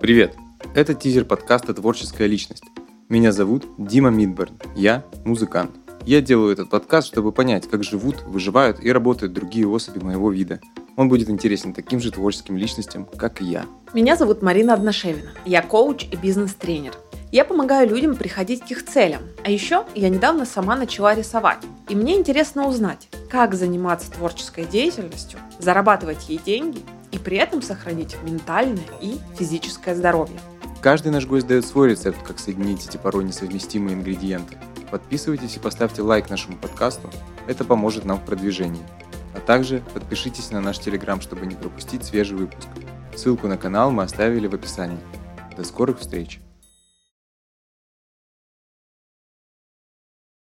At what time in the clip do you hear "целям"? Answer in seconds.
18.86-19.20